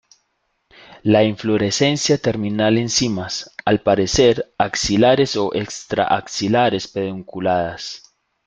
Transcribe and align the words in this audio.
La 1.03 1.23
inflorescencia 1.23 2.17
terminal 2.17 2.79
en 2.79 2.89
cimas, 2.89 3.53
al 3.65 3.81
parecer, 3.83 4.51
axilares 4.57 5.35
o 5.35 5.51
extra-axilares, 5.53 6.87
pedunculadas. 6.87 8.01